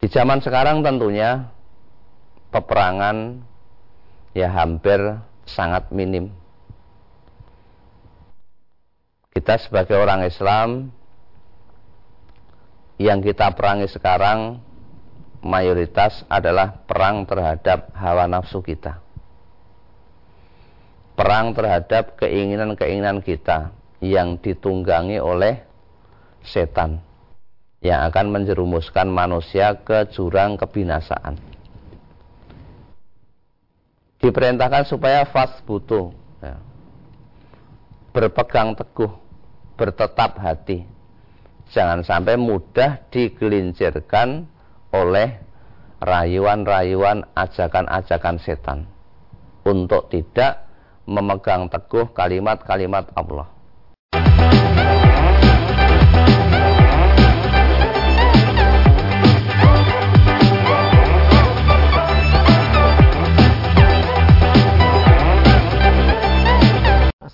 [0.00, 1.52] Di zaman sekarang tentunya
[2.48, 3.44] peperangan
[4.32, 4.96] ya hampir
[5.44, 6.32] sangat minim.
[9.30, 10.88] Kita sebagai orang Islam
[12.96, 14.64] yang kita perangi sekarang
[15.44, 19.04] mayoritas adalah perang terhadap hawa nafsu kita.
[21.12, 25.60] Perang terhadap keinginan-keinginan kita yang ditunggangi oleh
[26.40, 27.09] setan
[27.80, 31.40] yang akan menjerumuskan manusia ke jurang kebinasaan.
[34.20, 36.12] Diperintahkan supaya fast butuh,
[36.44, 36.60] ya.
[38.12, 39.08] berpegang teguh,
[39.80, 40.84] bertetap hati.
[41.72, 44.44] Jangan sampai mudah digelincirkan
[44.92, 45.40] oleh
[46.04, 48.78] rayuan-rayuan ajakan-ajakan setan
[49.64, 50.68] untuk tidak
[51.08, 53.48] memegang teguh kalimat-kalimat Allah.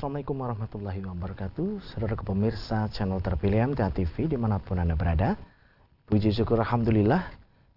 [0.06, 1.82] Assalamualaikum warahmatullahi wabarakatuh.
[1.82, 5.34] Saudara pemirsa channel terpilih MTA TV di mana pun Anda berada
[6.06, 7.26] Puji syukur Alhamdulillah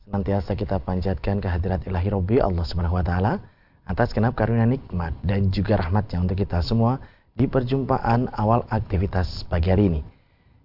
[0.06, 3.42] Senantiasa kita panjatkan kehadirat ilahi Robbi Allah Subhanahu Wa Taala
[3.82, 7.02] Atas kenap karunia nikmat dan juga rahmatnya untuk kita semua
[7.34, 10.02] Di perjumpaan awal aktivitas pagi hari ini.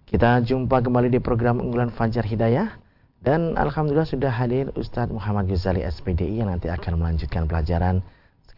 [0.04, 2.76] Kita jumpa kembali di program unggulan Fajar Hidayah
[3.24, 8.04] Dan Alhamdulillah sudah hadir Ustadz Muhammad Ghazali SPDI Yang nanti akan melanjutkan pelajaran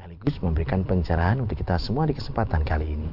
[0.07, 3.11] sekaligus memberikan pencerahan untuk kita semua di kesempatan kali ini.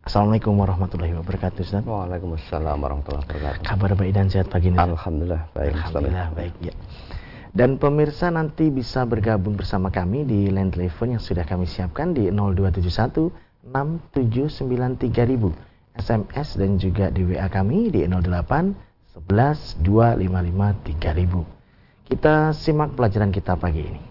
[0.00, 1.84] Assalamualaikum warahmatullahi wabarakatuh Ustaz.
[1.84, 3.60] Waalaikumsalam warahmatullahi wabarakatuh.
[3.60, 4.80] Kabar baik dan sehat pagi ini.
[4.80, 5.76] Alhamdulillah baik.
[5.76, 6.72] Alhamdulillah baik ya.
[7.52, 12.32] Dan pemirsa nanti bisa bergabung bersama kami di line telepon yang sudah kami siapkan di
[12.32, 22.08] 0271 6793000 SMS dan juga di WA kami di 08 11 255 3000.
[22.08, 24.09] Kita simak pelajaran kita pagi ini.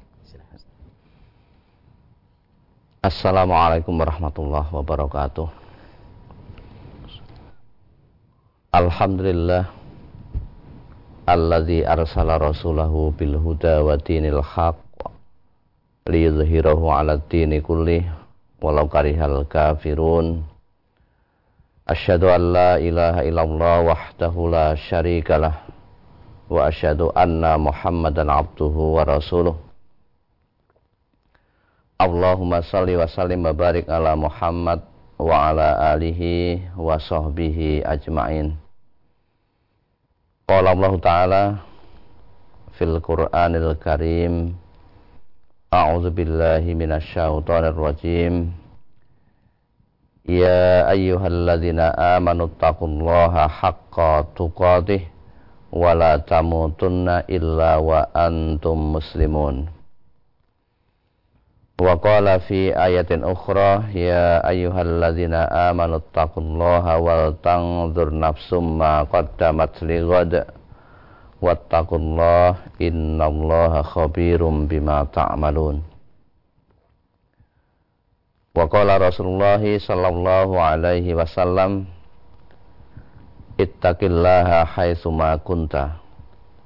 [3.00, 5.48] Assalamualaikum warahmatullahi wabarakatuh.
[8.76, 9.72] Alhamdulillah
[11.24, 15.00] alladzi arsala rasulahu bil wa dinil haqq
[16.12, 18.04] liyudhhirahu 'ala dini kulli
[18.60, 20.44] walau karihal kafirun.
[21.88, 25.56] Asyhadu an la ilaha illallah wahdahu la syarikalah
[26.52, 29.69] wa asyhadu anna Muhammadan abduhu wa rasuluh.
[32.00, 34.80] Allahumma salli wa sallim wa barik ala Muhammad
[35.20, 38.56] wa ala alihi wa sahbihi ajma'in.
[40.48, 41.44] Qala Allah Ta'ala
[42.80, 44.56] fil Qur'anil Karim
[45.76, 48.56] A'udzu billahi minasy syaithanir rajim.
[50.24, 55.04] Ya ayyuhalladzina amanu taqullaha haqqa tuqatih
[55.76, 59.79] wa la tamutunna illa wa antum muslimun.
[61.80, 70.44] Wa qala fi ayatin ukhra ya ayyuhalladzina amanu taqullaha wal tanzur nafsum ma qaddamat lighad
[71.40, 75.80] wattaqullah innallaha khabirum bima ta'malun.
[78.52, 81.88] Wa qala Rasulullah sallallahu alaihi wasallam
[83.56, 86.04] ittaqillaha haitsu ma kunta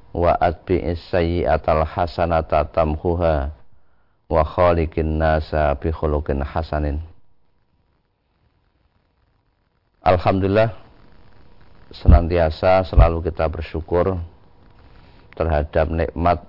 [0.10, 3.62] wa atbi'is sayyi'atal hasanata tamhuha
[4.34, 6.98] wa khaliqin nasa bi khuluqin hasanin.
[10.02, 10.74] Alhamdulillah
[11.94, 14.18] senantiasa selalu kita bersyukur
[15.38, 16.42] terhadap nikmat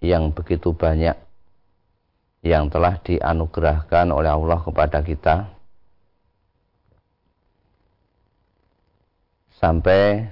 [0.00, 1.14] yang begitu banyak
[2.40, 5.36] yang telah dianugerahkan oleh Allah kepada kita
[9.60, 10.26] sampai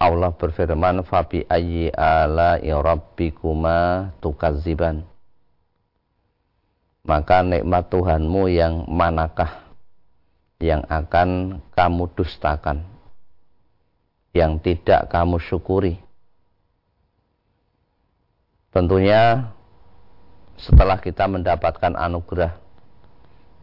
[0.00, 5.09] Allah berfirman fabi ayyi ala rabbikuma tukadziban
[7.04, 9.70] maka nikmat Tuhanmu yang manakah
[10.60, 12.84] yang akan kamu dustakan,
[14.36, 15.96] yang tidak kamu syukuri.
[18.70, 19.50] Tentunya
[20.60, 22.60] setelah kita mendapatkan anugerah,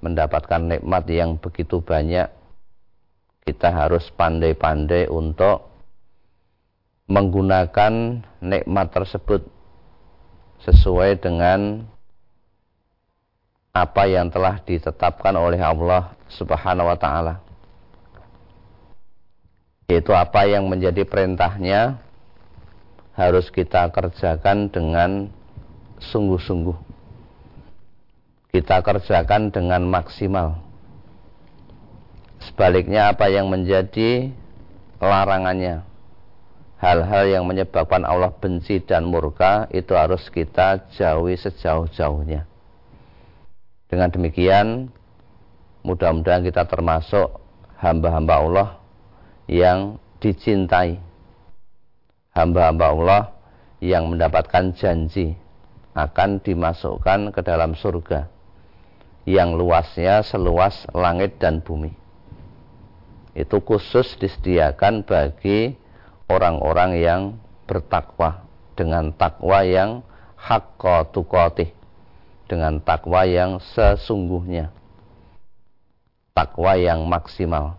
[0.02, 2.28] mendapatkan nikmat yang begitu banyak,
[3.46, 5.70] kita harus pandai-pandai untuk
[7.08, 9.48] menggunakan nikmat tersebut
[10.66, 11.88] sesuai dengan
[13.84, 17.44] apa yang telah ditetapkan oleh Allah Subhanahu wa taala.
[19.88, 22.02] Itu apa yang menjadi perintahnya
[23.16, 25.32] harus kita kerjakan dengan
[26.00, 26.76] sungguh-sungguh.
[28.52, 30.60] Kita kerjakan dengan maksimal.
[32.44, 34.32] Sebaliknya apa yang menjadi
[35.00, 35.88] larangannya
[36.78, 42.57] hal-hal yang menyebabkan Allah benci dan murka itu harus kita jauhi sejauh-jauhnya.
[43.88, 44.92] Dengan demikian,
[45.88, 47.40] mudah-mudahan kita termasuk
[47.80, 48.70] hamba-hamba Allah
[49.48, 51.00] yang dicintai.
[52.36, 53.24] Hamba-hamba Allah
[53.80, 55.40] yang mendapatkan janji
[55.96, 58.30] akan dimasukkan ke dalam surga
[59.26, 61.96] yang luasnya seluas langit dan bumi.
[63.34, 65.80] Itu khusus disediakan bagi
[66.28, 67.22] orang-orang yang
[67.66, 68.44] bertakwa
[68.76, 70.04] dengan takwa yang
[70.38, 71.77] hakka tukotih
[72.48, 74.72] dengan takwa yang sesungguhnya.
[76.34, 77.78] Takwa yang maksimal.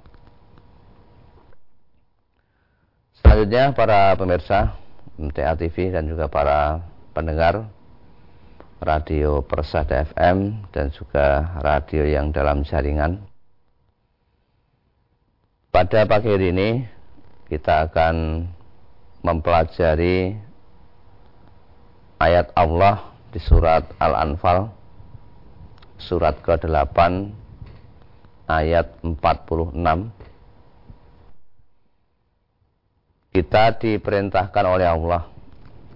[3.18, 4.78] Selanjutnya para pemirsa
[5.18, 7.66] MTA TV dan juga para pendengar
[8.78, 13.18] radio Persada FM dan juga radio yang dalam jaringan.
[15.74, 16.70] Pada pagi hari ini
[17.50, 18.46] kita akan
[19.22, 20.38] mempelajari
[22.22, 24.72] ayat Allah di surat Al-Anfal
[25.98, 26.98] surat ke-8
[28.48, 29.76] ayat 46
[33.34, 35.28] kita diperintahkan oleh Allah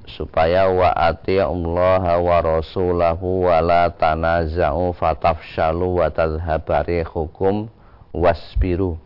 [0.04, 7.70] supaya wa Allah wa rasulahu wa la tanaza'u fatafshalu wa tadhhabari hukum
[8.12, 8.98] wasbiru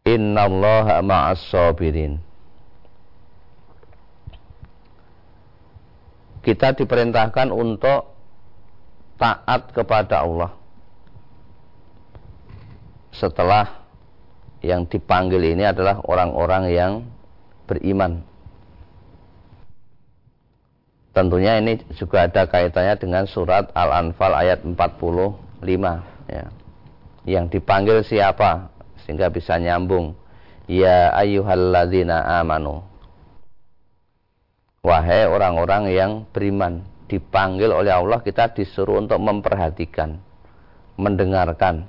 [0.00, 2.18] Innallaha ma'as sabirin.
[6.40, 8.16] Kita diperintahkan untuk
[9.20, 10.56] taat kepada Allah.
[13.12, 13.84] Setelah
[14.64, 16.92] yang dipanggil ini adalah orang-orang yang
[17.68, 18.24] beriman.
[21.10, 25.60] Tentunya ini juga ada kaitannya dengan surat Al-Anfal ayat 45
[26.30, 26.46] ya.
[27.28, 28.80] Yang dipanggil siapa?
[29.04, 30.14] sehingga bisa nyambung
[30.70, 32.84] ya ayyuhalladzina amanu
[34.80, 40.20] wahai orang-orang yang beriman dipanggil oleh Allah kita disuruh untuk memperhatikan
[40.96, 41.88] mendengarkan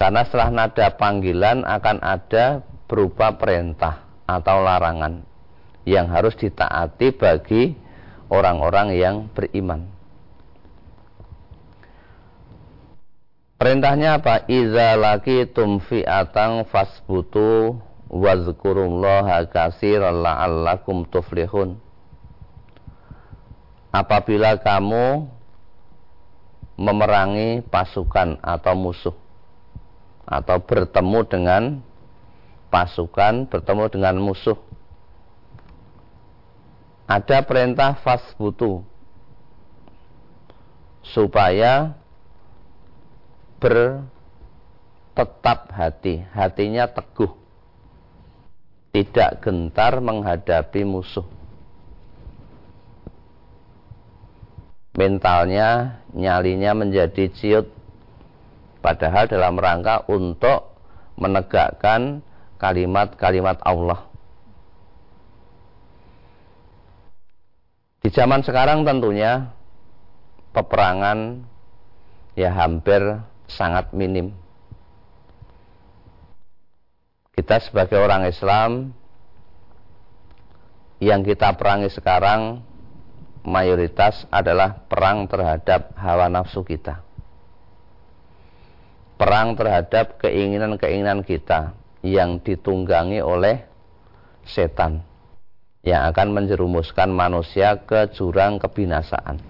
[0.00, 5.20] karena setelah nada panggilan akan ada berupa perintah atau larangan
[5.84, 7.76] yang harus ditaati bagi
[8.32, 9.90] orang-orang yang beriman.
[13.60, 14.48] Perintahnya apa?
[14.48, 17.76] Iza laki tumfi'atang fasbutu
[18.10, 21.78] wazkurullaha kasiran la'allakum tuflihun.
[23.94, 25.30] Apabila kamu
[26.78, 29.14] memerangi pasukan atau musuh
[30.26, 31.62] atau bertemu dengan
[32.70, 34.54] pasukan, bertemu dengan musuh.
[37.10, 38.86] Ada perintah fasbutu
[41.02, 41.98] supaya
[43.58, 44.06] bertetap
[45.74, 47.34] hati, hatinya teguh,
[48.90, 51.26] tidak gentar menghadapi musuh.
[54.98, 57.70] Mentalnya, nyalinya menjadi ciut,
[58.82, 60.74] padahal dalam rangka untuk
[61.14, 62.24] menegakkan
[62.58, 64.10] kalimat-kalimat Allah.
[68.00, 69.52] Di zaman sekarang tentunya
[70.56, 71.44] peperangan
[72.32, 74.39] ya hampir sangat minim.
[77.40, 78.92] Kita sebagai orang Islam
[81.00, 82.60] yang kita perangi sekarang
[83.48, 87.00] mayoritas adalah perang terhadap hawa nafsu kita.
[89.16, 91.72] Perang terhadap keinginan-keinginan kita
[92.04, 93.64] yang ditunggangi oleh
[94.44, 95.00] setan
[95.80, 99.40] yang akan menjerumuskan manusia ke jurang kebinasaan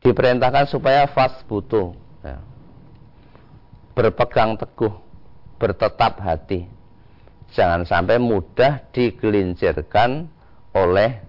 [0.00, 1.04] diperintahkan supaya
[1.44, 1.92] butuh
[2.24, 2.40] ya.
[3.92, 5.09] berpegang teguh
[5.60, 6.64] bertetap hati.
[7.52, 10.32] Jangan sampai mudah digelincirkan
[10.72, 11.20] oleh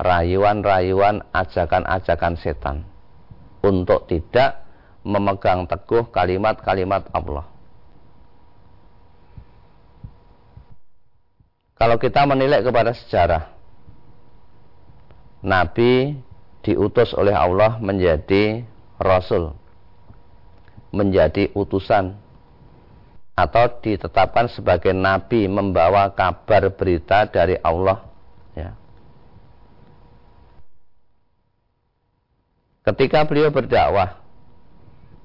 [0.00, 2.76] rayuan-rayuan ajakan-ajakan setan.
[3.60, 4.64] Untuk tidak
[5.04, 7.46] memegang teguh kalimat-kalimat Allah.
[11.76, 13.52] Kalau kita menilai kepada sejarah
[15.44, 16.16] Nabi
[16.64, 18.64] diutus oleh Allah menjadi
[18.96, 19.52] rasul,
[20.90, 22.16] menjadi utusan
[23.36, 28.00] atau ditetapkan sebagai nabi membawa kabar berita dari Allah
[28.56, 28.72] ya.
[32.80, 34.24] Ketika beliau berdakwah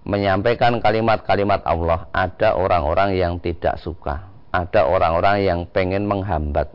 [0.04, 6.74] menyampaikan kalimat-kalimat Allah, ada orang-orang yang tidak suka, ada orang-orang yang pengen menghambat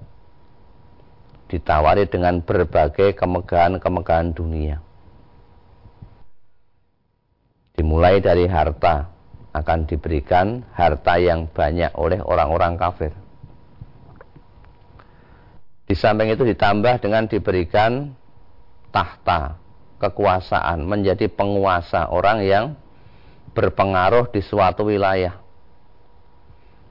[1.52, 4.83] ditawari dengan berbagai kemegahan-kemegahan dunia.
[7.76, 9.11] Dimulai dari harta,
[9.56, 13.16] akan diberikan harta yang banyak oleh orang-orang kafir.
[15.88, 18.12] Di samping itu ditambah dengan diberikan
[18.92, 19.56] tahta,
[20.02, 22.64] kekuasaan, menjadi penguasa orang yang
[23.56, 25.40] berpengaruh di suatu wilayah.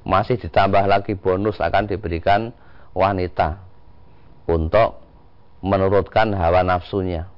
[0.01, 2.49] Masih ditambah lagi bonus akan diberikan
[2.95, 3.61] wanita
[4.49, 5.05] untuk
[5.61, 7.29] menurutkan hawa nafsunya.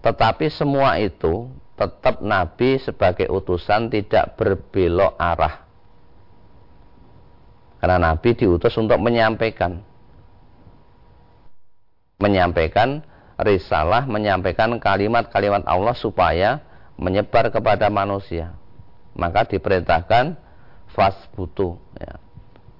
[0.00, 5.68] Tetapi semua itu tetap Nabi sebagai utusan tidak berbelok arah
[7.78, 9.82] karena Nabi diutus untuk menyampaikan.
[12.18, 13.06] Menyampaikan
[13.38, 16.58] risalah, menyampaikan kalimat-kalimat Allah supaya
[16.98, 18.58] menyebar kepada manusia.
[19.14, 20.34] Maka diperintahkan
[20.90, 22.18] fasbutu, ya,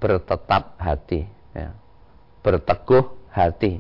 [0.03, 1.71] bertetap hati, ya,
[2.43, 3.79] berteguh hati.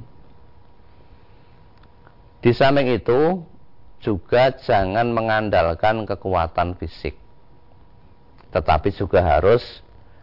[2.39, 3.43] Di samping itu
[3.99, 7.19] juga jangan mengandalkan kekuatan fisik,
[8.55, 9.62] tetapi juga harus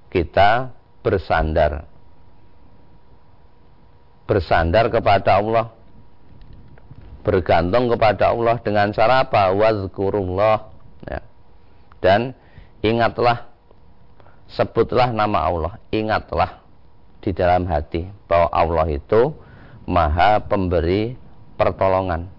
[0.08, 0.72] kita
[1.04, 1.84] bersandar.
[4.26, 5.70] Bersandar kepada Allah.
[7.26, 9.50] Bergantung kepada Allah dengan cara apa?
[9.54, 10.74] Wazkurullah.
[11.06, 11.22] Ya.
[12.02, 12.34] dan
[12.82, 13.50] ingatlah
[14.50, 15.74] sebutlah nama Allah.
[15.94, 16.62] Ingatlah
[17.22, 19.34] di dalam hati bahwa Allah itu
[19.86, 21.18] maha pemberi
[21.58, 22.35] pertolongan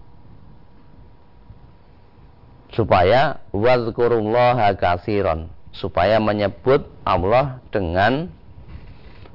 [2.77, 8.29] supaya wazkurullah kasiron supaya menyebut Allah dengan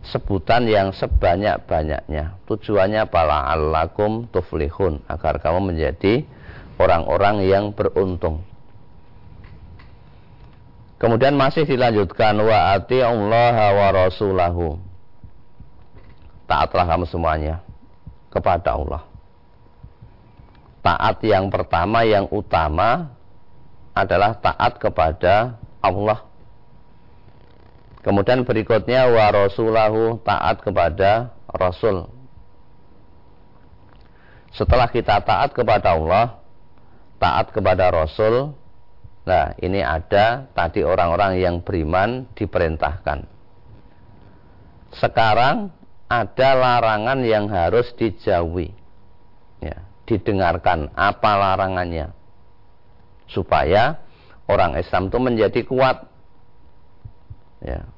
[0.06, 2.38] sebutan yang sebanyak-banyaknya.
[2.46, 6.22] Tujuannya pala allakum tuflihun agar kamu menjadi
[6.78, 8.42] orang-orang yang beruntung.
[10.99, 14.78] Kemudian masih dilanjutkan wa ati Allah wa rasulahu.
[16.46, 17.62] Taatlah kamu semuanya
[18.30, 19.02] kepada Allah.
[20.82, 23.14] Taat yang pertama yang utama
[23.92, 26.32] adalah taat kepada Allah
[28.02, 32.11] Kemudian berikutnya wa rasulahu taat kepada Rasul.
[34.50, 36.42] Setelah kita taat kepada Allah,
[37.22, 38.58] taat kepada Rasul,
[39.22, 43.22] nah ini ada tadi orang-orang yang beriman diperintahkan.
[44.99, 45.70] Sekarang
[46.11, 48.75] ada larangan yang harus dijauhi.
[49.62, 49.78] Ya,
[50.11, 52.11] didengarkan apa larangannya.
[53.33, 53.97] Supaya
[54.45, 56.05] orang Islam itu menjadi kuat
[57.65, 57.89] ya.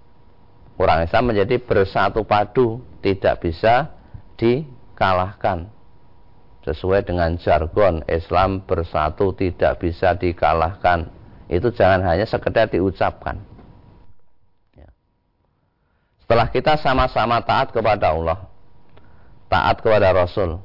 [0.75, 3.95] Orang Islam menjadi bersatu padu, tidak bisa
[4.35, 5.71] dikalahkan.
[6.67, 11.13] Sesuai dengan jargon Islam bersatu tidak bisa dikalahkan.
[11.47, 13.39] Itu jangan hanya sekedar diucapkan.
[14.75, 14.91] Ya.
[16.25, 18.49] Setelah kita sama-sama taat kepada Allah,
[19.47, 20.59] taat kepada Rasul,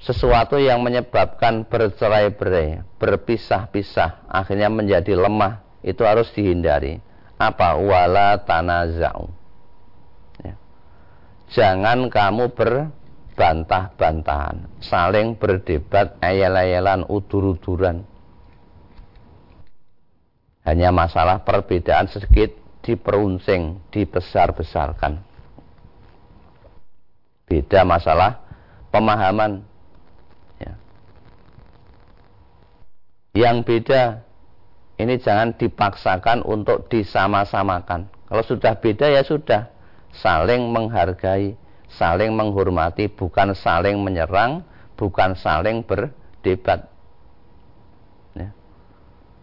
[0.00, 7.00] sesuatu yang menyebabkan bercerai-berai, berpisah-pisah, akhirnya menjadi lemah, itu harus dihindari.
[7.40, 7.76] Apa?
[7.80, 9.28] Wala tanaza'u.
[10.44, 10.54] Ya.
[11.52, 18.04] jangan kamu berbantah-bantahan saling berdebat ayel-ayelan udur-uduran.
[20.64, 22.52] Hanya masalah perbedaan sedikit
[22.84, 25.18] diperuncing dibesar-besarkan.
[27.48, 28.38] Beda masalah
[28.94, 29.64] pemahaman
[30.62, 30.72] ya.
[33.36, 34.26] Yang beda
[35.00, 38.12] ini jangan dipaksakan untuk disama-samakan.
[38.28, 39.72] Kalau sudah beda ya sudah,
[40.12, 41.56] saling menghargai,
[41.88, 44.62] saling menghormati, bukan saling menyerang,
[45.00, 46.92] bukan saling berdebat.
[48.36, 48.52] Ya.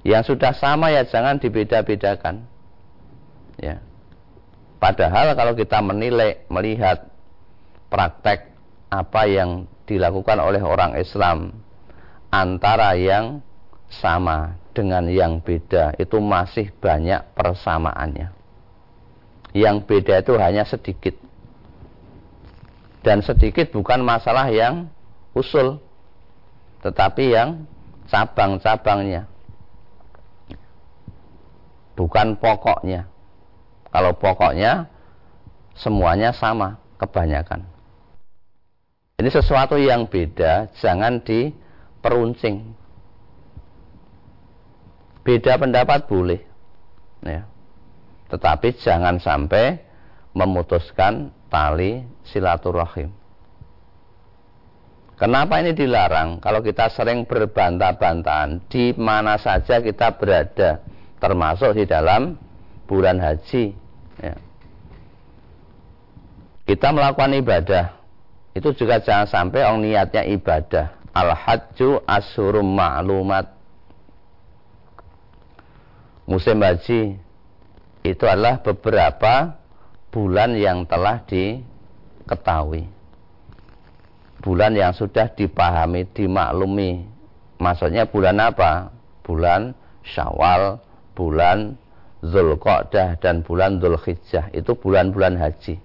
[0.05, 2.45] Yang sudah sama ya jangan dibeda-bedakan.
[3.57, 3.81] Ya.
[4.77, 7.09] Padahal kalau kita menilai, melihat
[7.89, 8.53] praktek
[8.93, 11.65] apa yang dilakukan oleh orang Islam
[12.29, 13.41] antara yang
[13.87, 18.29] sama dengan yang beda itu masih banyak persamaannya.
[19.55, 21.15] Yang beda itu hanya sedikit.
[23.01, 24.91] Dan sedikit bukan masalah yang
[25.31, 25.79] usul,
[26.83, 27.63] tetapi yang
[28.11, 29.25] cabang-cabangnya.
[31.97, 33.09] Bukan pokoknya.
[33.89, 34.85] Kalau pokoknya
[35.73, 37.65] semuanya sama kebanyakan.
[39.17, 42.77] Ini sesuatu yang beda, jangan diperuncing
[45.27, 46.39] Beda pendapat boleh.
[47.19, 47.43] Ya.
[48.31, 49.83] Tetapi jangan sampai
[50.31, 53.11] memutuskan tali silaturahim.
[55.19, 56.39] Kenapa ini dilarang?
[56.39, 60.79] Kalau kita sering berbantah-bantahan, di mana saja kita berada,
[61.19, 62.39] termasuk di dalam
[62.87, 63.75] bulan haji.
[64.23, 64.37] Ya.
[66.63, 67.85] Kita melakukan ibadah,
[68.55, 70.95] itu juga jangan sampai orang niatnya ibadah.
[71.17, 73.56] Al-hajju ashurum ma'lumat
[76.27, 77.17] musim haji
[78.03, 79.57] itu adalah beberapa
[80.13, 82.85] bulan yang telah diketahui.
[84.43, 87.09] Bulan yang sudah dipahami dimaklumi.
[87.57, 88.93] Maksudnya bulan apa?
[89.25, 89.73] Bulan
[90.05, 90.77] syawal
[91.17, 91.73] bulan
[92.21, 95.81] Zulqa'dah dan bulan Zulhijjah itu bulan-bulan haji.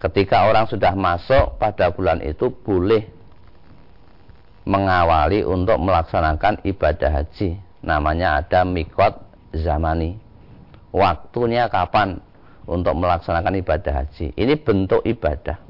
[0.00, 3.04] Ketika orang sudah masuk pada bulan itu boleh
[4.64, 7.60] mengawali untuk melaksanakan ibadah haji.
[7.84, 9.22] Namanya ada mikot
[9.54, 10.18] zamani.
[10.90, 12.18] Waktunya kapan
[12.64, 14.34] untuk melaksanakan ibadah haji.
[14.34, 15.60] Ini bentuk ibadah.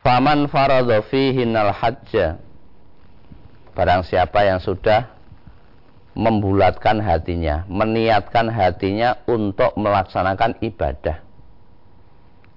[0.00, 2.40] Faman faradha hinal hajja.
[3.76, 5.12] Barang siapa yang sudah
[6.16, 11.22] membulatkan hatinya, meniatkan hatinya untuk melaksanakan ibadah.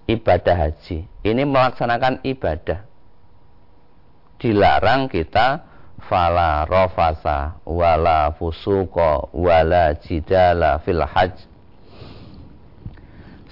[0.10, 1.08] Ibadah haji.
[1.24, 2.94] Ini melaksanakan ibadah
[4.44, 5.64] dilarang kita
[6.08, 11.36] fala rofasa wala fusuko wala jidala fil hajj.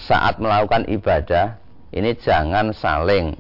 [0.02, 1.62] Saat melakukan ibadah
[1.94, 3.38] ini jangan saling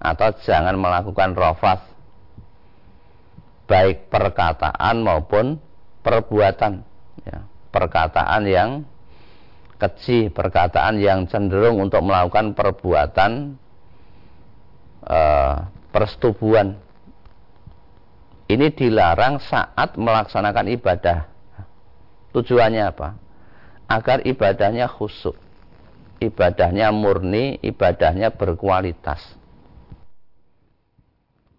[0.00, 1.84] atau jangan melakukan rofas
[3.68, 5.60] baik perkataan maupun
[6.02, 6.82] perbuatan.
[7.22, 8.70] Ya, perkataan yang
[9.80, 13.56] keji perkataan yang cenderung untuk melakukan perbuatan
[15.08, 16.76] uh, persetubuhan
[18.50, 21.30] ini dilarang saat melaksanakan ibadah.
[22.34, 23.14] Tujuannya apa?
[23.86, 25.38] Agar ibadahnya khusyuk.
[26.18, 29.22] Ibadahnya murni, ibadahnya berkualitas.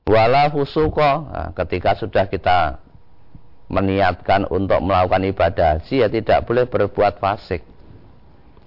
[0.06, 2.84] Wala fusuko, nah, ketika sudah kita
[3.72, 7.64] meniatkan untuk melakukan ibadah haji, ya tidak boleh berbuat fasik.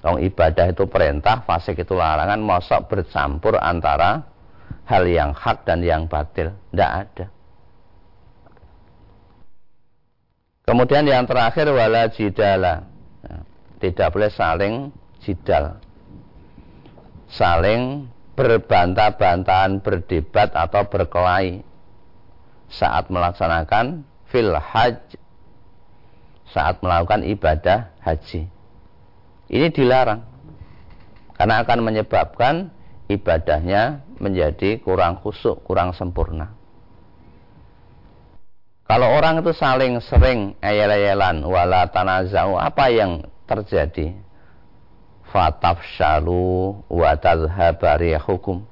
[0.00, 4.24] Kalau ibadah itu perintah, fasik itu larangan, mosok bercampur antara
[4.88, 6.52] hal yang hak dan yang batil.
[6.72, 7.33] Tidak ada.
[10.64, 12.88] Kemudian yang terakhir wala jidala.
[13.20, 13.36] Ya,
[13.84, 14.74] tidak boleh saling
[15.20, 15.76] jidal.
[17.28, 21.62] Saling berbantah-bantahan, berdebat atau berkelahi
[22.72, 24.98] saat melaksanakan fil haj
[26.50, 28.46] saat melakukan ibadah haji.
[29.50, 30.22] Ini dilarang
[31.34, 32.70] karena akan menyebabkan
[33.10, 36.53] ibadahnya menjadi kurang khusyuk, kurang sempurna.
[38.84, 44.12] Kalau orang itu saling sering ayel-ayelan wala tanazau, apa yang terjadi?
[45.32, 48.62] Fatafshalu wa tadhhabari hukum.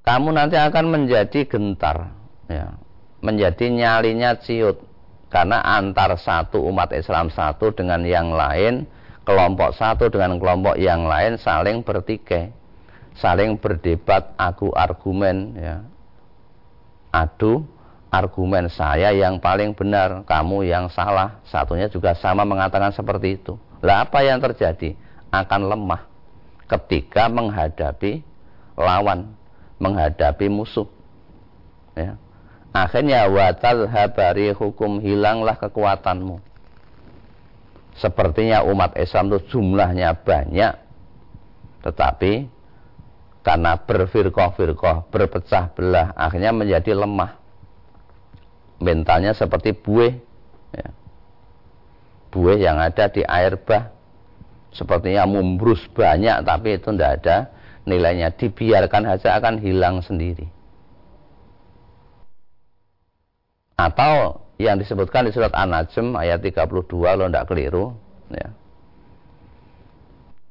[0.00, 2.10] Kamu nanti akan menjadi gentar,
[2.48, 2.74] ya.
[3.20, 4.80] menjadi nyalinya ciut
[5.30, 8.88] karena antar satu umat Islam satu dengan yang lain
[9.22, 12.50] kelompok satu dengan kelompok yang lain saling bertikai
[13.14, 15.76] saling berdebat aku argumen ya
[17.10, 17.66] adu
[18.10, 21.42] argumen saya yang paling benar kamu yang salah.
[21.46, 23.54] Satunya juga sama mengatakan seperti itu.
[23.82, 24.96] Lah apa yang terjadi?
[25.30, 26.10] Akan lemah
[26.66, 28.26] ketika menghadapi
[28.74, 29.34] lawan
[29.78, 30.90] menghadapi musuh.
[31.94, 32.18] Ya.
[32.70, 36.38] Akhirnya watal habari hukum hilanglah kekuatanmu.
[37.98, 40.90] Sepertinya umat Islam itu jumlahnya banyak
[41.80, 42.48] tetapi
[43.40, 47.40] karena berfirqah-firqah berpecah belah akhirnya menjadi lemah.
[48.80, 50.16] Mentalnya seperti buih
[50.72, 50.88] ya.
[52.32, 53.92] buih yang ada di air bah.
[54.70, 57.36] Sepertinya mumbrus banyak tapi itu tidak ada
[57.84, 58.32] nilainya.
[58.32, 60.46] Dibiarkan saja akan hilang sendiri.
[63.80, 67.96] Atau yang disebutkan di surat An-Najm ayat 32 lo tidak keliru
[68.28, 68.52] ya.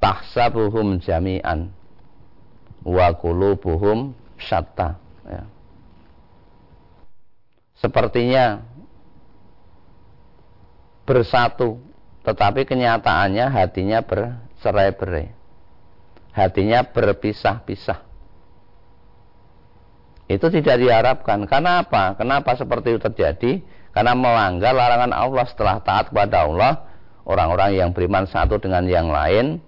[0.02, 1.70] tahsabuhum jami'an
[2.84, 4.96] wa qulubuhum syatta
[5.28, 5.44] ya.
[7.76, 8.64] sepertinya
[11.04, 11.80] bersatu
[12.24, 15.32] tetapi kenyataannya hatinya bercerai-berai
[16.32, 18.00] hatinya berpisah-pisah
[20.30, 22.14] itu tidak diharapkan karena apa?
[22.14, 23.52] kenapa seperti itu terjadi?
[23.90, 26.86] karena melanggar larangan Allah setelah taat kepada Allah
[27.26, 29.58] orang-orang yang beriman satu dengan yang lain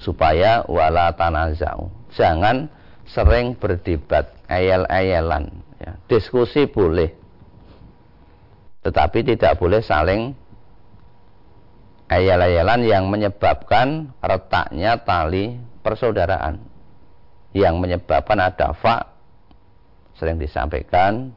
[0.00, 1.92] supaya wala tanazau.
[2.16, 2.72] Jangan
[3.06, 5.52] sering berdebat, ayel-ayelan.
[5.78, 5.96] Ya.
[6.08, 7.12] Diskusi boleh,
[8.82, 10.32] tetapi tidak boleh saling
[12.08, 16.64] ayel-ayelan yang menyebabkan retaknya tali persaudaraan.
[17.50, 19.10] Yang menyebabkan ada fa
[20.14, 21.34] sering disampaikan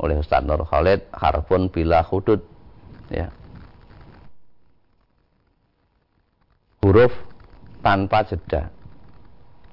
[0.00, 2.40] oleh Ustaz Nur Khalid harfun bila hudud
[3.12, 3.28] ya.
[6.86, 7.10] huruf
[7.86, 8.74] tanpa jeda.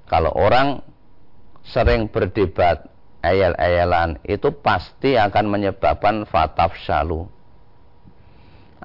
[0.06, 0.78] Kalau orang
[1.66, 7.24] sering berdebat, ayal-ayalan itu pasti akan menyebabkan fataf syalu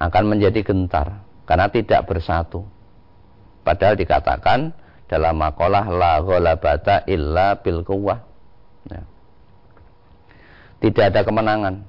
[0.00, 2.64] akan menjadi gentar karena tidak bersatu
[3.60, 4.72] padahal dikatakan
[5.04, 8.24] dalam makalah la ghalabata illa bil quwwah
[8.88, 9.04] ya.
[10.80, 11.84] tidak ada kemenangan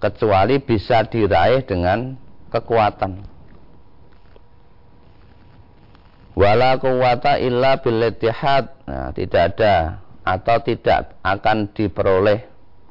[0.00, 2.16] kecuali bisa diraih dengan
[2.48, 3.35] kekuatan
[6.36, 12.44] wala quwata illa bil nah, tidak ada atau tidak akan diperoleh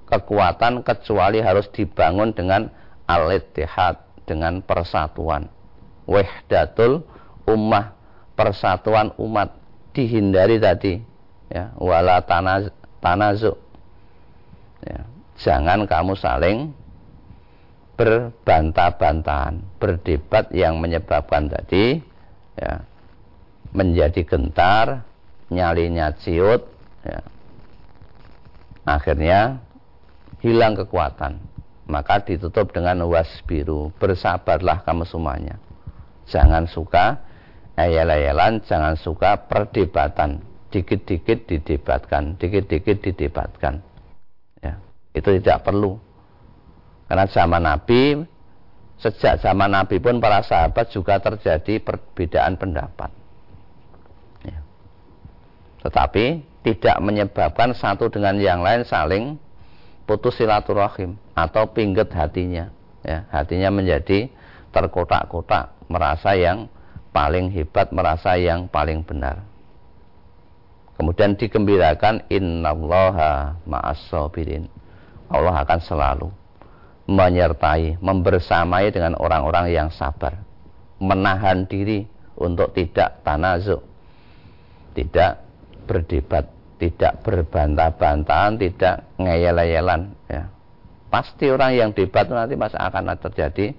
[0.09, 2.73] kekuatan kecuali harus dibangun dengan
[3.05, 5.45] al-ittihad dengan persatuan.
[6.09, 7.05] Wahdatul
[7.45, 7.93] ummah
[8.33, 9.53] persatuan umat
[9.93, 11.01] dihindari tadi
[11.49, 11.73] ya.
[11.77, 13.53] Wala tanaz, tanazu
[14.81, 15.05] ya,
[15.37, 16.73] jangan kamu saling
[17.95, 22.03] berbantah-bantahan berdebat yang menyebabkan tadi
[22.59, 22.83] ya
[23.75, 25.03] menjadi gentar
[25.51, 26.65] nyalinya ciut
[27.03, 27.21] ya.
[28.87, 29.59] akhirnya
[30.39, 31.37] hilang kekuatan.
[31.85, 35.61] Maka ditutup dengan wasbiru bersabarlah kamu semuanya.
[36.25, 37.21] Jangan suka
[37.77, 40.41] ayal-ayalan jangan suka perdebatan.
[40.73, 43.85] Dikit-dikit didebatkan dikit-dikit didebatkan.
[44.65, 44.81] Ya
[45.13, 46.01] itu tidak perlu.
[47.05, 48.25] Karena zaman Nabi
[48.97, 53.13] sejak zaman Nabi pun para sahabat juga terjadi perbedaan pendapat
[55.85, 59.37] tetapi tidak menyebabkan satu dengan yang lain saling
[60.09, 62.73] putus silaturahim atau pingget hatinya
[63.05, 63.29] ya.
[63.29, 64.33] Hatinya menjadi
[64.73, 66.65] terkotak-kotak merasa yang
[67.13, 69.45] paling hebat merasa yang paling benar.
[70.97, 74.65] Kemudian dikembirakan innallaha ma'as sabirin.
[75.29, 76.29] Allah akan selalu
[77.05, 80.41] menyertai membersamai dengan orang-orang yang sabar
[80.97, 83.85] menahan diri untuk tidak tanazuk
[84.95, 85.44] tidak
[85.85, 90.11] berdebat, tidak berbantah-bantahan, tidak ngeyel-yelan.
[90.27, 90.51] Ya.
[91.07, 93.71] Pasti orang yang debat nanti masih akan terjadi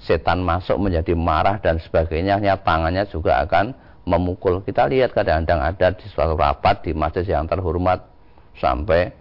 [0.00, 4.60] setan masuk menjadi marah dan sebagainya, tangannya juga akan memukul.
[4.64, 8.04] Kita lihat kadang-kadang ada di suatu rapat di masjid yang terhormat
[8.60, 9.12] sampai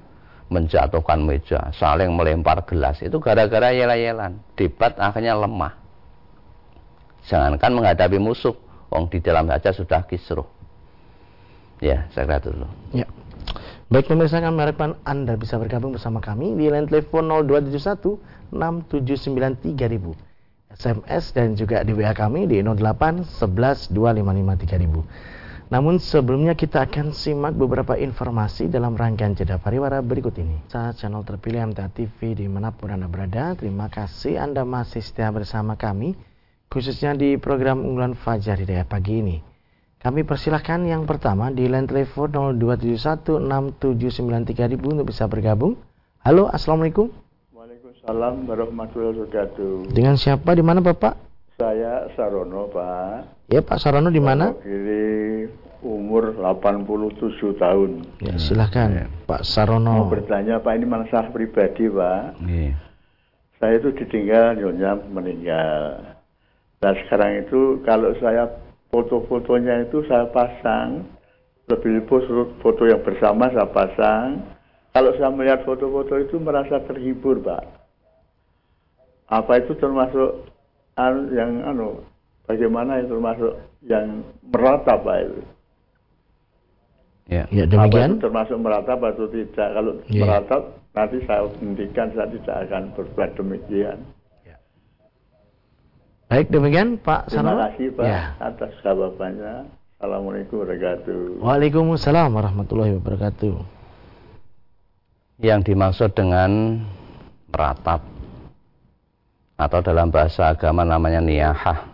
[0.51, 3.01] menjatuhkan meja, saling melempar gelas.
[3.01, 4.37] Itu gara-gara yel-yelan.
[4.53, 5.73] Debat akhirnya lemah.
[7.25, 8.53] Jangankan menghadapi musuh,
[8.91, 10.45] wong di dalam saja sudah kisruh.
[11.83, 12.63] Ya, saya kira dulu.
[12.95, 13.11] Ya.
[13.91, 20.15] Baik pemirsa kami harapkan Anda bisa bergabung bersama kami di line telepon 0271 679 3000.
[20.73, 25.69] SMS dan juga di WA kami di 08 11 255 3000.
[25.69, 30.63] Namun sebelumnya kita akan simak beberapa informasi dalam rangkaian jeda pariwara berikut ini.
[30.71, 35.29] Saat channel terpilih MTA TV di mana pun Anda berada, terima kasih Anda masih setia
[35.29, 36.15] bersama kami,
[36.71, 39.52] khususnya di program unggulan Fajar Hidayah pagi ini.
[40.03, 42.27] Kami persilahkan yang pertama di line telepon
[42.59, 45.79] 02716793000 untuk bisa bergabung.
[46.27, 47.07] Halo, Assalamualaikum.
[47.55, 49.95] Waalaikumsalam warahmatullahi wabarakatuh.
[49.95, 51.15] Dengan siapa di mana Bapak?
[51.55, 53.47] Saya Sarono, Pak.
[53.47, 54.51] Ya, Pak Sarono di mana?
[54.59, 55.47] Kiri
[55.79, 58.03] umur 87 tahun.
[58.19, 59.07] Ya, silahkan ya.
[59.23, 60.03] Pak Sarono.
[60.03, 62.43] Mau bertanya, Pak, ini masalah pribadi, Pak.
[62.43, 62.75] Ya.
[63.55, 66.11] Saya itu ditinggal, nyonya meninggal.
[66.83, 68.51] Nah, sekarang itu kalau saya
[68.93, 71.09] foto-fotonya itu saya pasang.
[71.65, 74.45] Lebih foto, foto yang bersama saya pasang.
[74.93, 77.65] Kalau saya melihat foto-foto itu merasa terhibur pak.
[79.25, 80.45] Apa itu termasuk
[80.93, 82.05] anu, yang anu?
[82.45, 83.53] Bagaimana itu termasuk
[83.89, 85.41] yang merata pak itu?
[87.31, 87.89] Ya, ya demikian.
[87.89, 89.69] Apa itu termasuk merata atau tidak?
[89.73, 90.21] Kalau ya.
[90.21, 90.57] merata
[90.93, 93.97] nanti saya hentikan saya tidak akan berbuat demikian
[96.33, 98.33] Baik demikian Pak Terima kasih Pak ya.
[98.41, 99.69] atas jawabannya.
[100.01, 101.45] Assalamualaikum warahmatullahi wabarakatuh.
[101.45, 103.55] Waalaikumsalam warahmatullahi wabarakatuh.
[105.45, 106.81] Yang dimaksud dengan
[107.53, 108.01] meratap
[109.61, 111.93] atau dalam bahasa agama namanya niyahah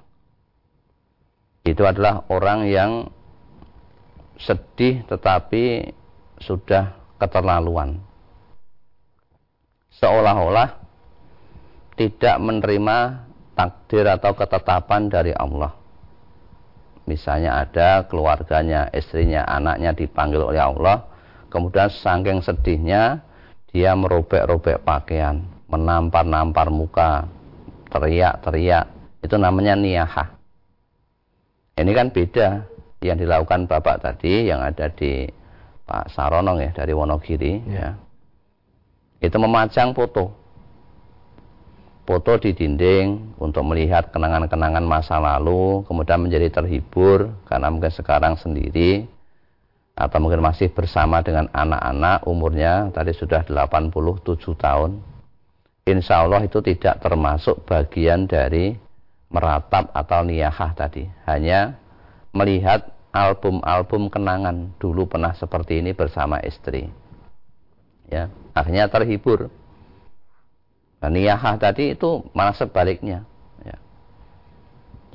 [1.67, 3.11] itu adalah orang yang
[4.39, 5.91] sedih tetapi
[6.39, 7.99] sudah keterlaluan
[9.99, 10.79] seolah-olah
[11.99, 13.28] tidak menerima
[13.59, 15.75] takdir atau ketetapan dari Allah.
[17.03, 21.03] Misalnya ada keluarganya, istrinya, anaknya dipanggil oleh Allah,
[21.51, 23.19] kemudian saking sedihnya
[23.67, 27.27] dia merobek-robek pakaian, menampar-nampar muka,
[27.91, 28.87] teriak-teriak,
[29.19, 30.39] itu namanya niyahah.
[31.75, 32.47] Ini kan beda
[33.03, 35.27] yang dilakukan Bapak tadi yang ada di
[35.83, 37.75] Pak Saronong ya dari Wonogiri ya.
[37.75, 37.89] ya.
[39.19, 40.38] Itu memajang foto
[42.09, 49.05] foto di dinding untuk melihat kenangan-kenangan masa lalu, kemudian menjadi terhibur karena mungkin sekarang sendiri
[49.93, 55.05] atau mungkin masih bersama dengan anak-anak umurnya tadi sudah 87 tahun.
[55.85, 58.73] Insya Allah itu tidak termasuk bagian dari
[59.29, 61.05] meratap atau niyahah tadi.
[61.29, 61.77] Hanya
[62.33, 66.89] melihat album-album kenangan dulu pernah seperti ini bersama istri.
[68.09, 69.53] Ya akhirnya terhibur
[70.99, 73.23] nah, niyahah tadi itu malah sebaliknya
[73.63, 73.77] ya.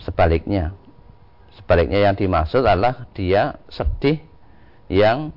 [0.01, 0.75] sebaliknya
[1.55, 4.19] sebaliknya yang dimaksud adalah dia sedih
[4.91, 5.33] yang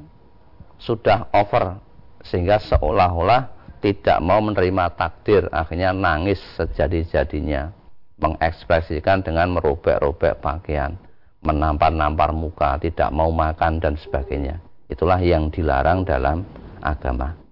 [0.77, 1.79] sudah over
[2.25, 7.71] sehingga seolah-olah tidak mau menerima takdir akhirnya nangis sejadi-jadinya
[8.17, 10.97] mengekspresikan dengan merobek-robek pakaian
[11.45, 14.57] menampar-nampar muka tidak mau makan dan sebagainya
[14.87, 16.47] itulah yang dilarang dalam
[16.79, 17.46] agama.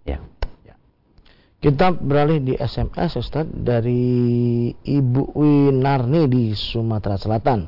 [1.65, 7.65] Kita beralih di SMS Ustaz dari Ibu Winarni di Sumatera Selatan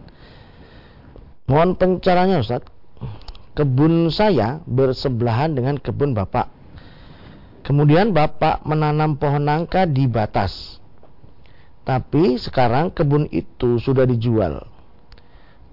[1.49, 2.61] mohon pencaraannya Ustaz
[3.57, 6.53] kebun saya bersebelahan dengan kebun Bapak.
[7.65, 10.77] Kemudian Bapak menanam pohon nangka di batas.
[11.81, 14.61] Tapi sekarang kebun itu sudah dijual.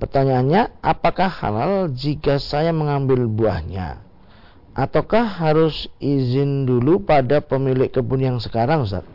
[0.01, 4.01] Pertanyaannya, apakah halal jika saya mengambil buahnya?
[4.75, 9.07] Ataukah harus izin dulu pada pemilik kebun yang sekarang, Ustaz?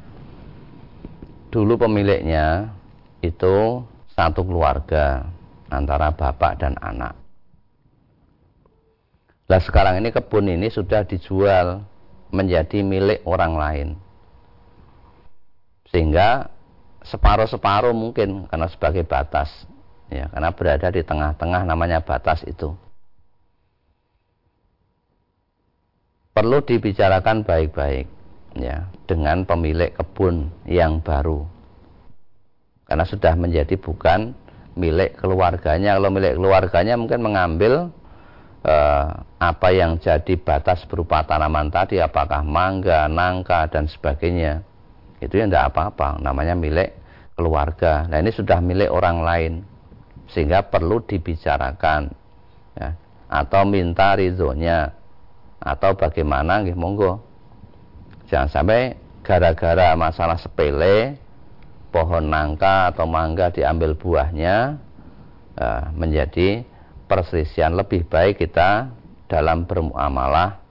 [1.51, 2.71] Dulu pemiliknya
[3.19, 3.83] itu
[4.15, 5.27] satu keluarga
[5.67, 7.19] antara bapak dan anak.
[9.51, 11.83] Lah sekarang ini kebun ini sudah dijual
[12.31, 13.89] menjadi milik orang lain.
[15.91, 16.47] Sehingga
[17.03, 19.49] separuh-separuh mungkin karena sebagai batas.
[20.07, 22.73] Ya, karena berada di tengah-tengah namanya batas itu.
[26.39, 28.07] Perlu dibicarakan baik-baik
[28.55, 31.43] ya dengan pemilik kebun yang baru.
[32.87, 34.31] Karena sudah menjadi bukan
[34.79, 35.99] milik keluarganya.
[35.99, 37.91] Kalau milik keluarganya mungkin mengambil
[38.63, 39.07] eh,
[39.39, 44.63] apa yang jadi batas berupa tanaman tadi apakah mangga, nangka dan sebagainya
[45.19, 46.95] itu yang tidak apa-apa namanya milik
[47.35, 49.53] keluarga nah ini sudah milik orang lain
[50.31, 52.11] sehingga perlu dibicarakan
[52.75, 52.95] ya.
[53.27, 54.98] atau minta ridhonya
[55.59, 57.19] atau bagaimana gitu monggo.
[58.31, 61.19] Jangan sampai gara-gara masalah sepele
[61.91, 64.79] pohon nangka atau mangga diambil buahnya
[65.59, 66.63] uh, menjadi
[67.09, 68.93] perselisihan lebih baik kita
[69.29, 70.61] dalam bermuamalah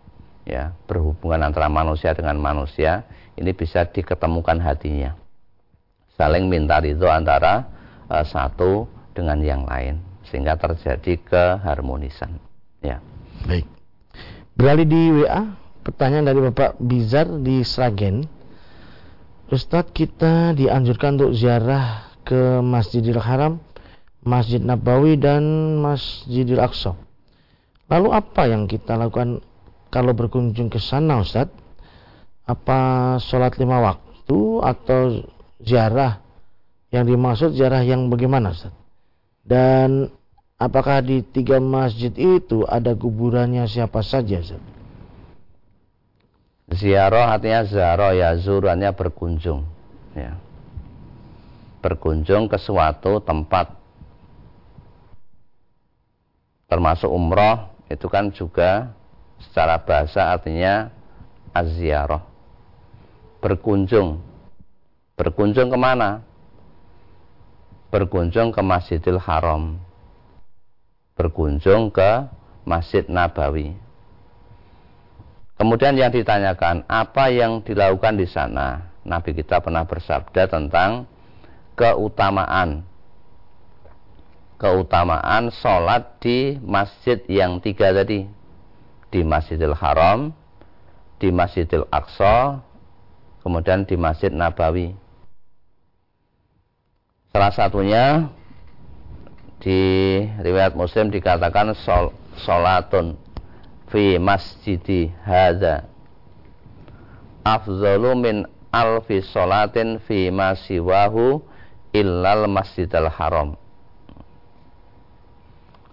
[0.46, 3.04] ya berhubungan antara manusia dengan manusia
[3.38, 5.14] ini bisa diketemukan hatinya.
[6.18, 7.66] Saling minta ridho antara
[8.10, 12.38] uh, satu dengan yang lain sehingga terjadi keharmonisan
[12.82, 12.98] ya.
[13.46, 13.77] Baik
[14.58, 15.54] beralih di WA
[15.86, 18.26] pertanyaan dari Bapak Bizar di Sragen
[19.54, 23.62] Ustadz kita dianjurkan untuk ziarah ke Masjidil Haram
[24.26, 25.40] Masjid Nabawi dan
[25.80, 26.92] Masjidil Aqsa.
[27.88, 29.40] Lalu apa yang kita lakukan
[29.88, 31.48] kalau berkunjung ke sana Ustaz?
[32.44, 35.24] Apa sholat lima waktu atau
[35.64, 36.20] ziarah?
[36.92, 38.74] Yang dimaksud ziarah yang bagaimana Ustaz?
[39.48, 40.12] Dan
[40.58, 44.42] apakah di tiga masjid itu ada kuburannya siapa saja?
[46.68, 49.64] Ziarah artinya ziarah ya zurannya berkunjung.
[50.12, 50.36] Ya.
[51.80, 53.78] Berkunjung ke suatu tempat
[56.68, 58.92] termasuk umroh itu kan juga
[59.40, 60.92] secara bahasa artinya
[61.56, 62.20] aziarah
[63.40, 64.20] berkunjung
[65.16, 66.20] berkunjung ke mana
[67.88, 69.80] berkunjung ke Masjidil Haram
[71.18, 72.30] berkunjung ke
[72.62, 73.74] Masjid Nabawi.
[75.58, 78.94] Kemudian yang ditanyakan apa yang dilakukan di sana?
[79.02, 81.10] Nabi kita pernah bersabda tentang
[81.74, 82.86] keutamaan.
[84.58, 88.30] Keutamaan sholat di masjid yang tiga tadi.
[89.10, 90.30] Di Masjidil Haram
[91.18, 92.62] di Masjidil Aqsa
[93.42, 94.94] kemudian di Masjid Nabawi.
[97.34, 98.30] Salah satunya
[99.58, 99.80] di
[100.38, 103.18] riwayat muslim dikatakan sol, sholatun
[103.90, 105.88] fi masjidi hadza
[107.42, 108.36] afzalu min
[108.70, 111.42] alfi sholatin fi masiwahu
[111.96, 113.56] illal masjidil haram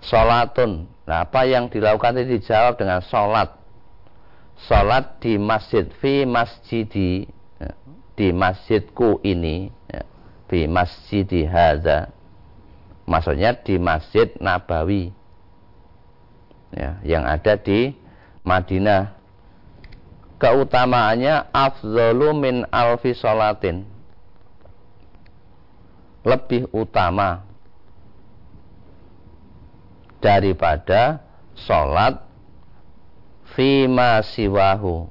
[0.06, 0.86] Sholatun.
[1.10, 3.58] Nah, apa yang dilakukan itu dijawab dengan sholat.
[4.69, 7.25] Sholat di masjid, fi masjidi,
[7.58, 7.73] ya,
[8.13, 10.06] di masjidku ini, ya,
[10.45, 12.13] fi masjidi hadza.
[13.05, 15.13] Maksudnya di masjid Nabawi.
[16.73, 17.93] Ya, yang ada di
[18.41, 19.15] Madinah.
[20.35, 23.87] Keutamaannya afzalu min alfi sholatin.
[26.25, 27.45] Lebih utama
[30.19, 31.21] daripada
[31.53, 32.25] sholat
[33.55, 35.07] fima siwahu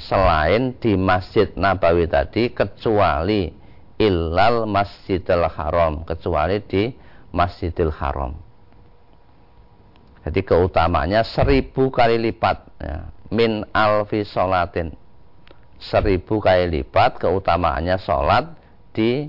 [0.00, 3.54] selain di Masjid Nabawi tadi kecuali
[3.98, 6.90] illal Masjidil Haram kecuali di
[7.34, 8.34] Masjidil Haram.
[10.24, 13.12] Jadi keutamanya seribu kali lipat ya.
[13.28, 14.96] min alfi solatin
[15.84, 18.56] seribu kali lipat keutamaannya sholat
[18.96, 19.28] di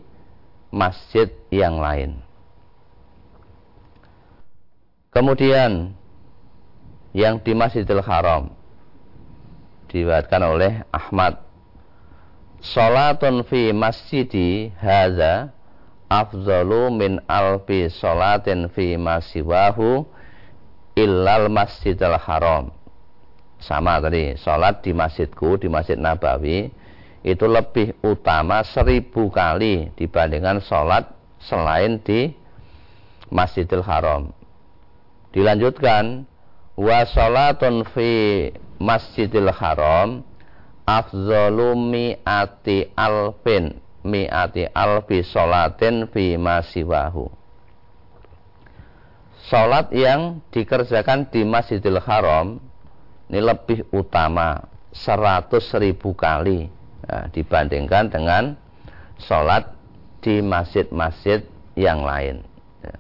[0.72, 2.24] masjid yang lain.
[5.12, 5.96] Kemudian
[7.16, 8.52] yang di Masjidil Haram
[9.88, 11.40] diriwayatkan oleh Ahmad
[12.66, 15.54] Salatun fi masjidi hadza
[16.10, 20.02] afdalu min alfi salatin fi masiwahu
[20.98, 22.74] illal masjidil haram.
[23.62, 26.74] Sama tadi salat di masjidku di masjid Nabawi
[27.26, 31.10] itu lebih utama seribu kali dibandingkan salat
[31.42, 32.30] selain di
[33.34, 34.30] Masjidil Haram.
[35.34, 36.30] Dilanjutkan
[36.78, 38.10] wa salatun fi
[38.78, 40.22] Masjidil Haram
[40.86, 47.46] afzalu mi'ati alfin mi'ati alfi solatin fi masiwahu
[49.46, 52.58] Salat yang dikerjakan di Masjidil Haram
[53.30, 56.66] ini lebih utama 100 ribu kali
[57.06, 58.58] ya, dibandingkan dengan
[59.22, 59.70] salat
[60.26, 61.46] di masjid-masjid
[61.78, 62.42] yang lain.
[62.82, 62.98] Ya.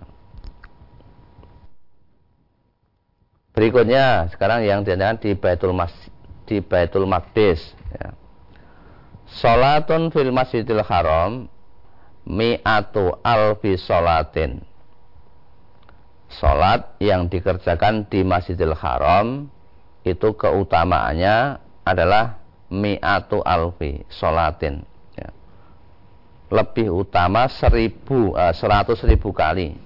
[3.57, 6.13] Berikutnya sekarang yang diadakan di Baitul Masjid
[6.45, 8.13] di Baitul Maqdis ya.
[9.25, 11.49] Salatun fil Masjidil Haram
[12.25, 14.61] mi'atu alfi salatin.
[16.29, 19.47] Salat yang dikerjakan di Masjidil Haram
[20.05, 24.83] itu keutamaannya adalah mi'atu alfi salatin.
[25.15, 25.29] Ya.
[26.53, 29.77] Lebih utama seribu, uh, seratus ribu kali.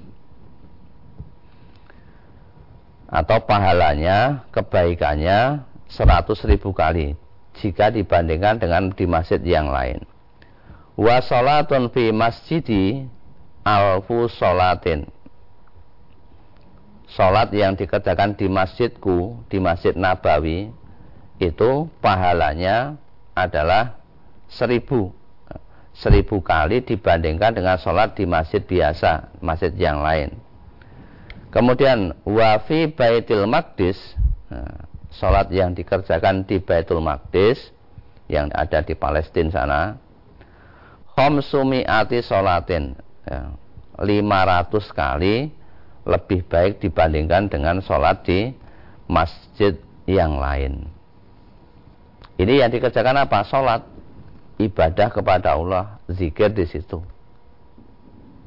[3.10, 7.18] Atau pahalanya, kebaikannya seratus ribu kali
[7.60, 10.06] jika dibandingkan dengan di masjid yang lain.
[10.96, 13.10] Wa salatun fi masjidi
[13.66, 15.10] alfu salatin.
[17.10, 20.70] Salat yang dikerjakan di masjidku, di Masjid Nabawi,
[21.42, 23.02] itu pahalanya
[23.34, 23.98] adalah
[24.46, 25.10] seribu.
[25.98, 30.38] Seribu kali dibandingkan dengan sholat di masjid biasa, masjid yang lain.
[31.50, 33.98] Kemudian wafi baitil maqdis,
[34.54, 34.86] nah,
[35.20, 37.60] sholat yang dikerjakan di Baitul Maqdis
[38.32, 39.82] yang ada di Palestina sana.
[41.20, 42.96] Khomsumi'ati sholatin
[43.28, 43.52] ya,
[44.00, 45.52] 500 kali
[46.08, 48.56] lebih baik dibandingkan dengan sholat di
[49.12, 49.76] masjid
[50.08, 50.88] yang lain.
[52.40, 53.44] Ini yang dikerjakan apa?
[53.44, 53.84] sholat
[54.64, 57.04] ibadah kepada Allah zikir di situ.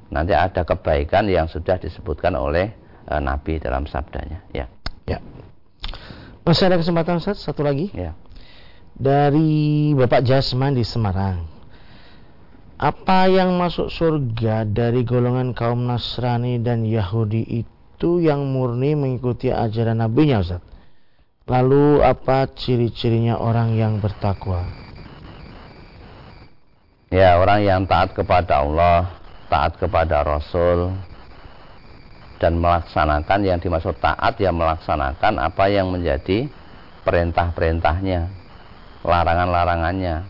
[0.08, 2.72] Nanti ada kebaikan yang sudah disebutkan oleh
[3.04, 4.40] uh, Nabi dalam sabdanya.
[4.56, 4.68] Ya.
[5.04, 5.20] Ya
[6.42, 7.90] masih ada kesempatan Ustaz, satu lagi.
[7.94, 8.14] Ya.
[8.92, 11.48] Dari Bapak Jasman di Semarang.
[12.82, 20.02] Apa yang masuk surga dari golongan kaum Nasrani dan Yahudi itu yang murni mengikuti ajaran
[20.02, 20.62] Nabi-Nya Ustaz?
[21.46, 24.62] Lalu apa ciri-cirinya orang yang bertakwa?
[27.12, 29.20] Ya, orang yang taat kepada Allah,
[29.52, 30.96] taat kepada Rasul,
[32.42, 36.50] dan melaksanakan yang dimaksud taat yang melaksanakan apa yang menjadi
[37.06, 38.26] perintah-perintahnya
[39.06, 40.26] larangan-larangannya.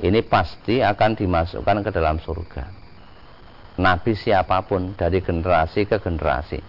[0.00, 2.64] Ini pasti akan dimasukkan ke dalam surga.
[3.76, 6.60] Nabi siapa pun dari generasi ke generasi.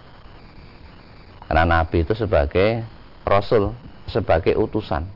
[1.48, 2.84] Karena nabi itu sebagai
[3.24, 3.72] rasul
[4.04, 5.08] sebagai utusan.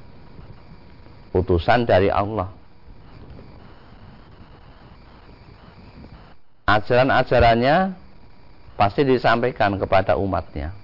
[1.36, 2.48] Utusan dari Allah.
[6.64, 8.01] Ajaran-ajarannya
[8.82, 10.74] pasti disampaikan kepada umatnya.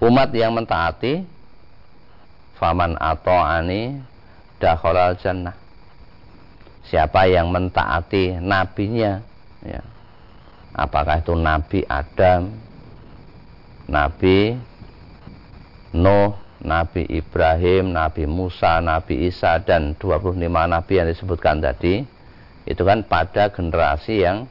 [0.00, 1.20] Umat yang mentaati
[2.56, 4.00] faman ani
[4.56, 5.52] dakhalal jannah.
[6.88, 9.20] Siapa yang mentaati nabinya
[9.60, 9.84] ya.
[10.72, 12.56] Apakah itu Nabi Adam,
[13.84, 14.56] Nabi
[15.92, 16.32] Nuh,
[16.64, 22.00] Nabi Ibrahim, Nabi Musa, Nabi Isa dan 25 nabi yang disebutkan tadi
[22.64, 24.48] itu kan pada generasi yang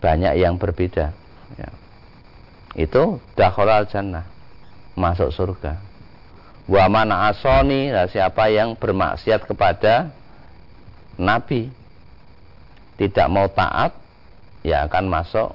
[0.00, 1.12] banyak yang berbeda.
[1.58, 1.70] Ya.
[2.78, 4.24] itu dakhalal jannah
[4.96, 5.78] masuk surga.
[6.70, 10.14] Wa mana asoni siapa yang bermaksiat kepada
[11.18, 11.74] nabi
[12.94, 13.92] tidak mau taat
[14.62, 15.54] ya akan masuk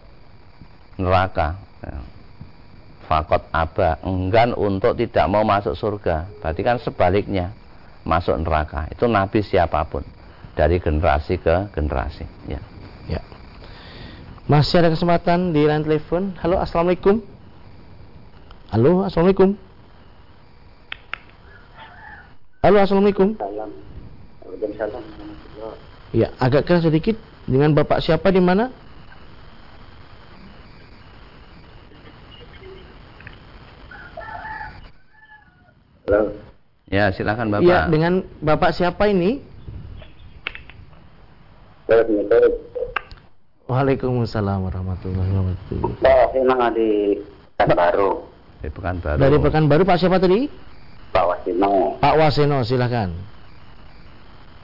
[0.99, 1.57] neraka.
[1.81, 1.97] Ya.
[3.05, 6.25] fakot aba enggan untuk tidak mau masuk surga.
[6.41, 7.53] Berarti kan sebaliknya
[8.03, 8.89] masuk neraka.
[8.91, 10.03] Itu nabi siapa pun
[10.57, 12.25] dari generasi ke generasi.
[12.49, 12.59] Ya.
[13.05, 13.21] Ya
[14.45, 16.33] masih ada kesempatan di line telepon.
[16.41, 17.21] Halo, assalamualaikum.
[18.69, 19.57] Halo, assalamualaikum.
[22.65, 23.37] Halo, Assalamualaikum.
[23.37, 23.69] Salam.
[24.41, 25.03] Waalaikumsalam.
[26.17, 27.13] Ya, agak keras sedikit.
[27.45, 28.73] Dengan Bapak siapa di mana?
[36.09, 36.33] Halo.
[36.89, 37.69] Ya, silakan Bapak.
[37.69, 39.45] Iya, dengan Bapak siapa ini?
[41.85, 42.74] Assalamualaikum.
[43.65, 45.97] Waalaikumsalam warahmatullahi wabarakatuh.
[45.97, 47.17] Pak Wasino di
[47.57, 48.11] Pekanbaru.
[48.61, 49.17] Di Pekanbaru.
[49.17, 50.45] Dari Pekanbaru Pak siapa tadi?
[51.09, 51.97] Pak Wasino.
[51.97, 53.17] Pak Waseno, silakan.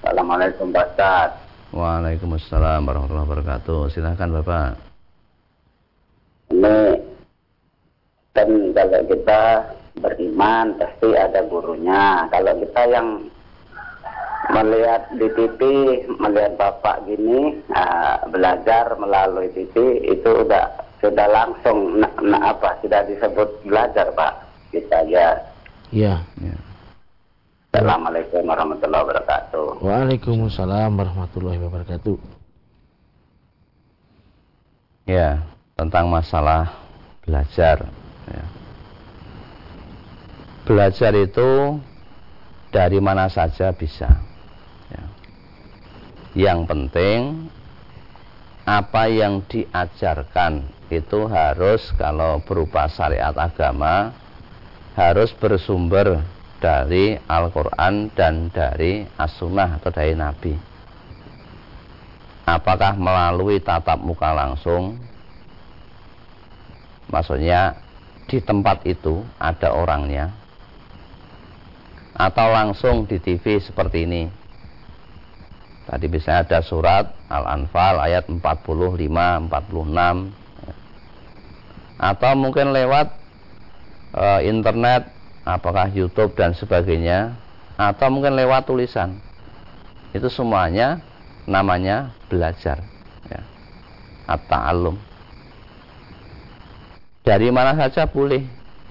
[0.05, 1.29] Assalamualaikum Pak Ustaz.
[1.73, 3.89] Waalaikumsalam warahmatullahi wabarakatuh.
[3.89, 4.69] Silakan Bapak.
[6.53, 6.77] Ini
[8.37, 9.41] kan kalau kita
[9.97, 12.29] beriman pasti ada gurunya.
[12.29, 13.07] Kalau kita yang
[14.49, 15.59] melihat di TV,
[16.17, 23.05] melihat bapak gini uh, belajar melalui TV itu udah sudah langsung na, na, apa sudah
[23.05, 24.33] disebut belajar pak
[24.73, 25.37] kita aja.
[25.93, 26.25] Iya.
[26.41, 26.57] Ya.
[27.71, 29.67] Assalamualaikum warahmatullahi wabarakatuh.
[29.79, 32.17] Waalaikumsalam warahmatullahi wabarakatuh.
[35.07, 35.43] Ya,
[35.79, 36.77] tentang masalah
[37.25, 37.87] belajar.
[38.27, 38.45] Ya.
[40.67, 41.79] Belajar itu
[42.71, 44.30] dari mana saja bisa.
[46.31, 46.55] Ya.
[46.55, 47.19] Yang penting
[48.63, 54.13] apa yang diajarkan itu harus kalau berupa syariat agama
[54.95, 56.19] harus bersumber
[56.61, 60.53] dari Al-Quran dan dari As-Sunnah atau dari Nabi.
[62.45, 64.99] Apakah melalui tatap muka langsung?
[67.07, 67.79] Maksudnya
[68.27, 70.31] di tempat itu ada orangnya
[72.15, 74.40] atau langsung di TV seperti ini.
[75.81, 80.41] Tadi bisa ada surat Al-Anfal ayat 45, 46
[82.01, 83.13] atau mungkin lewat
[84.17, 85.13] e, internet
[85.45, 87.37] apakah YouTube dan sebagainya
[87.77, 89.21] atau mungkin lewat tulisan.
[90.09, 90.97] Itu semuanya
[91.45, 92.81] namanya belajar
[93.29, 93.41] ya.
[94.25, 94.97] At-ta'allum.
[97.21, 98.41] Dari mana saja boleh.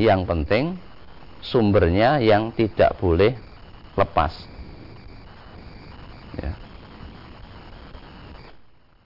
[0.01, 0.65] Yang penting
[1.45, 3.37] sumbernya yang tidak boleh
[4.01, 4.33] lepas.
[6.41, 6.57] Ya.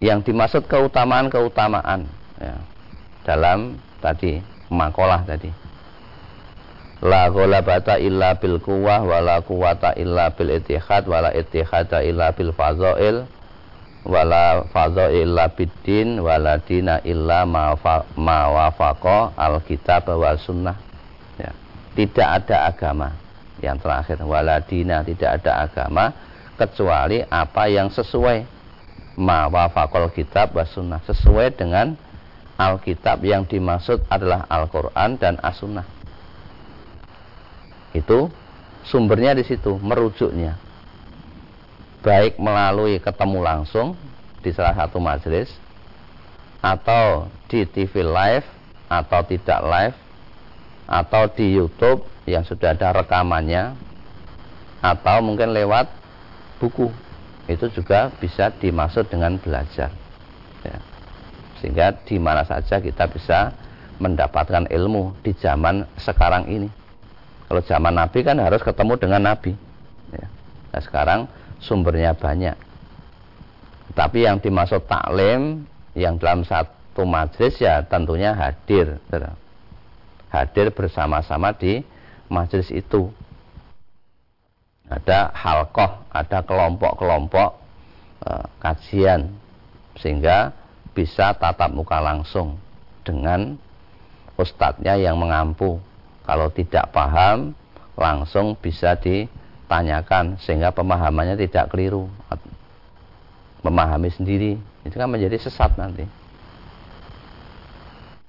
[0.04, 2.04] Yang dimaksud keutamaan-keutamaan
[2.36, 2.60] ya.
[3.24, 4.36] dalam tadi
[4.68, 5.48] makolah tadi.
[7.00, 12.36] La ghalabata illa bil quwwah wa la quwwata illa bil ittihad wa la ittihada illa
[12.36, 13.24] bil fadhail
[14.04, 14.60] wa la
[15.08, 17.72] illa bid din wa la dina illa ma
[18.52, 20.76] wafaqa al kitab wa sunnah.
[21.94, 23.14] Tidak ada agama
[23.62, 24.18] yang terakhir.
[24.26, 26.10] Waladina tidak ada agama
[26.58, 28.53] kecuali apa yang sesuai
[29.14, 31.00] ma wafaqal kitab wa sunnah.
[31.06, 31.94] Sesuai dengan
[32.54, 35.86] Alkitab yang dimaksud adalah Al-Quran dan As-Sunnah.
[37.90, 38.30] Itu
[38.86, 40.54] sumbernya di situ merujuknya.
[42.04, 43.98] Baik melalui ketemu langsung
[44.44, 45.50] di salah satu majelis
[46.60, 48.46] atau di TV live
[48.86, 49.96] atau tidak live
[50.84, 53.72] atau di YouTube yang sudah ada rekamannya
[54.84, 55.88] atau mungkin lewat
[56.60, 56.92] buku
[57.50, 59.92] itu juga bisa dimaksud dengan belajar
[60.64, 60.78] ya.
[61.60, 63.52] sehingga di mana saja kita bisa
[64.00, 66.68] mendapatkan ilmu di zaman sekarang ini
[67.46, 69.52] kalau zaman Nabi kan harus ketemu dengan Nabi
[70.12, 70.26] ya.
[70.72, 71.20] nah sekarang
[71.60, 72.56] sumbernya banyak
[73.94, 78.98] tapi yang dimaksud taklim yang dalam satu majlis ya tentunya hadir
[80.34, 81.86] hadir bersama-sama di
[82.26, 83.14] majelis itu.
[84.84, 87.50] Ada halkoh, ada kelompok-kelompok
[88.20, 88.30] e,
[88.60, 89.32] kajian
[89.96, 90.52] sehingga
[90.92, 92.60] bisa tatap muka langsung
[93.02, 93.56] dengan
[94.36, 95.80] ustadznya yang mengampu.
[96.24, 97.52] Kalau tidak paham,
[97.96, 102.08] langsung bisa ditanyakan sehingga pemahamannya tidak keliru.
[103.64, 106.04] Memahami sendiri, itu kan menjadi sesat nanti.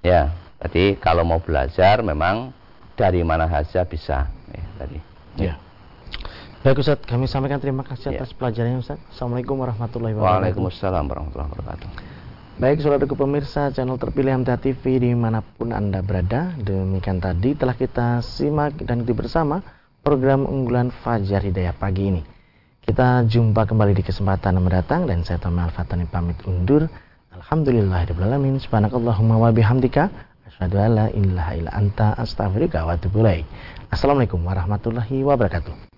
[0.03, 0.31] Ya,
[0.63, 2.55] jadi kalau mau belajar memang
[2.95, 4.31] dari mana saja bisa.
[4.51, 4.99] Ya, tadi.
[5.35, 5.64] Ya.
[6.65, 8.37] Baik Ustaz, kami sampaikan terima kasih atas ya.
[8.41, 8.97] pelajarannya Ustaz.
[9.13, 10.41] Assalamualaikum warahmatullahi wabarakatuh.
[10.49, 11.89] Waalaikumsalam warahmatullahi wabarakatuh.
[12.57, 17.75] Baik saudara pemirsa channel terpilih MTA TV di mana pun Anda berada Demikian tadi telah
[17.75, 19.59] kita simak dan ikuti bersama
[20.01, 22.23] program unggulan Fajar Hidayah pagi ini
[22.79, 26.87] Kita jumpa kembali di kesempatan mendatang dan saya Tommy Al-Fatani pamit undur
[27.35, 30.07] Alhamdulillahirrahmanirrahim Subhanakallahumma wa bihamdika
[30.47, 32.95] Asyhadu an la ilaha illa anta astaghfiruka wa
[33.91, 35.94] Assalamualaikum warahmatullahi wabarakatuh.